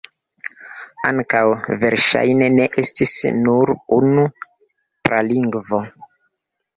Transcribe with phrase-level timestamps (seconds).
[1.09, 1.41] Ankaŭ
[1.83, 4.23] verŝajne ne estis nur unu
[5.09, 5.83] pralingvo.